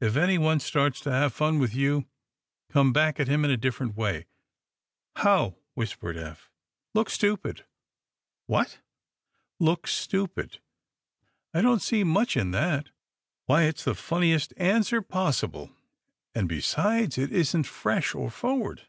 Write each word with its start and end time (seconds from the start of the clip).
If 0.00 0.14
anyone 0.14 0.60
starts 0.60 1.00
to 1.00 1.10
have 1.10 1.22
any 1.32 1.38
fun 1.38 1.58
with 1.58 1.74
you, 1.74 2.06
come 2.70 2.92
back 2.92 3.18
at 3.18 3.26
him 3.26 3.44
a 3.44 3.56
different 3.56 3.96
way." 3.96 4.26
"How?" 5.16 5.56
whispered 5.74 6.16
Eph. 6.16 6.52
"Look 6.94 7.10
stupid." 7.10 7.64
"What?" 8.46 8.78
"Look 9.58 9.88
stupid." 9.88 10.60
"I 11.52 11.62
don't 11.62 11.82
see 11.82 12.04
much 12.04 12.36
in 12.36 12.52
that." 12.52 12.90
"Why, 13.46 13.64
it's 13.64 13.82
the 13.82 13.96
funniest 13.96 14.54
answer 14.56 15.02
possible; 15.02 15.72
and, 16.32 16.48
besides, 16.48 17.18
it 17.18 17.32
isn't 17.32 17.66
fresh 17.66 18.14
or 18.14 18.30
forward." 18.30 18.82